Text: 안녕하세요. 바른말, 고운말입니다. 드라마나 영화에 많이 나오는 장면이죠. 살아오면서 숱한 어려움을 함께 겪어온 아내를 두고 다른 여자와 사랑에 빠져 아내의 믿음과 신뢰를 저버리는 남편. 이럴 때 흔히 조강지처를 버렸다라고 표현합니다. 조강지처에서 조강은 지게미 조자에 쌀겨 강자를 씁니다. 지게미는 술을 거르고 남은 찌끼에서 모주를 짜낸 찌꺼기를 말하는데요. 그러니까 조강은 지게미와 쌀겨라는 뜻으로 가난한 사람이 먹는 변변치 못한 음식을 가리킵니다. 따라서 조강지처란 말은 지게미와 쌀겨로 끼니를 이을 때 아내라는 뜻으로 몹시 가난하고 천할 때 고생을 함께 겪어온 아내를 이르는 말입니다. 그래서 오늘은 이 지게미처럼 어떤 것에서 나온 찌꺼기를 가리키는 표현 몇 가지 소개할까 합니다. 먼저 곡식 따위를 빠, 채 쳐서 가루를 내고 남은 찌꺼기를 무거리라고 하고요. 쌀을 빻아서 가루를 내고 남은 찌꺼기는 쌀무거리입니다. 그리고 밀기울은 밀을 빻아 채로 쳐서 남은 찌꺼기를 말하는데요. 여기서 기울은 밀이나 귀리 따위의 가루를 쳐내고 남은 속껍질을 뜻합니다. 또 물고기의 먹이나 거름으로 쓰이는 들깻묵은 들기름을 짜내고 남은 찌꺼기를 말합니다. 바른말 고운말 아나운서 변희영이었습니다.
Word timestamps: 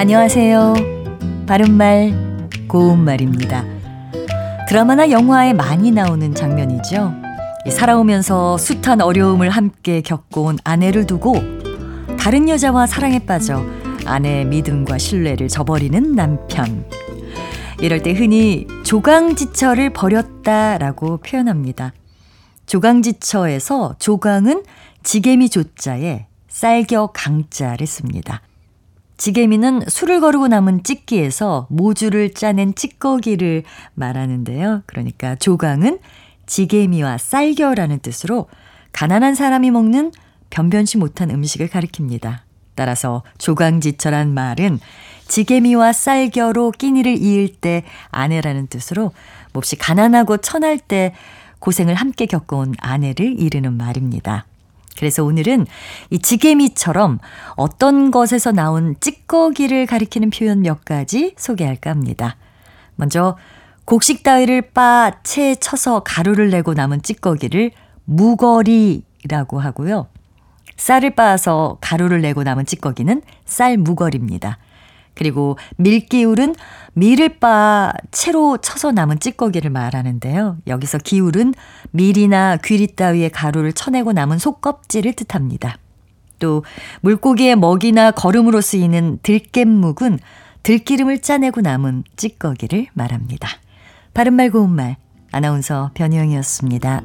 안녕하세요. 0.00 0.72
바른말, 1.46 2.48
고운말입니다. 2.68 3.66
드라마나 4.66 5.10
영화에 5.10 5.52
많이 5.52 5.90
나오는 5.90 6.34
장면이죠. 6.34 7.12
살아오면서 7.70 8.56
숱한 8.56 9.02
어려움을 9.02 9.50
함께 9.50 10.00
겪어온 10.00 10.56
아내를 10.64 11.06
두고 11.06 11.34
다른 12.18 12.48
여자와 12.48 12.86
사랑에 12.86 13.18
빠져 13.18 13.62
아내의 14.06 14.46
믿음과 14.46 14.96
신뢰를 14.96 15.48
저버리는 15.48 16.14
남편. 16.14 16.86
이럴 17.82 18.02
때 18.02 18.14
흔히 18.14 18.66
조강지처를 18.84 19.90
버렸다라고 19.90 21.18
표현합니다. 21.18 21.92
조강지처에서 22.64 23.96
조강은 23.98 24.64
지게미 25.02 25.50
조자에 25.50 26.24
쌀겨 26.48 27.08
강자를 27.08 27.86
씁니다. 27.86 28.40
지게미는 29.20 29.82
술을 29.86 30.22
거르고 30.22 30.48
남은 30.48 30.82
찌끼에서 30.82 31.66
모주를 31.68 32.32
짜낸 32.32 32.74
찌꺼기를 32.74 33.64
말하는데요. 33.92 34.84
그러니까 34.86 35.34
조강은 35.34 35.98
지게미와 36.46 37.18
쌀겨라는 37.18 37.98
뜻으로 37.98 38.48
가난한 38.92 39.34
사람이 39.34 39.72
먹는 39.72 40.12
변변치 40.48 40.96
못한 40.96 41.28
음식을 41.28 41.68
가리킵니다. 41.68 42.38
따라서 42.74 43.22
조강지처란 43.36 44.32
말은 44.32 44.80
지게미와 45.28 45.92
쌀겨로 45.92 46.70
끼니를 46.70 47.18
이을 47.18 47.48
때 47.48 47.84
아내라는 48.10 48.68
뜻으로 48.68 49.12
몹시 49.52 49.76
가난하고 49.76 50.38
천할 50.38 50.78
때 50.78 51.14
고생을 51.58 51.94
함께 51.94 52.24
겪어온 52.24 52.74
아내를 52.78 53.38
이르는 53.38 53.74
말입니다. 53.74 54.46
그래서 55.00 55.24
오늘은 55.24 55.66
이 56.10 56.18
지게미처럼 56.18 57.20
어떤 57.56 58.10
것에서 58.10 58.52
나온 58.52 58.96
찌꺼기를 59.00 59.86
가리키는 59.86 60.28
표현 60.28 60.60
몇 60.60 60.84
가지 60.84 61.32
소개할까 61.38 61.88
합니다. 61.88 62.36
먼저 62.96 63.38
곡식 63.86 64.22
따위를 64.22 64.60
빠, 64.72 65.10
채 65.22 65.54
쳐서 65.54 66.00
가루를 66.00 66.50
내고 66.50 66.74
남은 66.74 67.00
찌꺼기를 67.00 67.70
무거리라고 68.04 69.58
하고요. 69.58 70.06
쌀을 70.76 71.14
빻아서 71.14 71.78
가루를 71.80 72.20
내고 72.20 72.42
남은 72.42 72.66
찌꺼기는 72.66 73.22
쌀무거리입니다. 73.46 74.58
그리고 75.14 75.56
밀기울은 75.78 76.54
밀을 76.94 77.38
빻아 77.38 77.92
채로 78.10 78.58
쳐서 78.58 78.92
남은 78.92 79.20
찌꺼기를 79.20 79.70
말하는데요. 79.70 80.58
여기서 80.66 80.98
기울은 80.98 81.54
밀이나 81.92 82.56
귀리 82.64 82.88
따위의 82.88 83.30
가루를 83.30 83.72
쳐내고 83.72 84.12
남은 84.12 84.38
속껍질을 84.38 85.12
뜻합니다. 85.14 85.78
또 86.38 86.64
물고기의 87.02 87.56
먹이나 87.56 88.10
거름으로 88.10 88.60
쓰이는 88.60 89.18
들깻묵은 89.22 90.18
들기름을 90.62 91.20
짜내고 91.22 91.60
남은 91.60 92.04
찌꺼기를 92.16 92.88
말합니다. 92.94 93.48
바른말 94.14 94.50
고운말 94.50 94.96
아나운서 95.32 95.90
변희영이었습니다. 95.94 97.02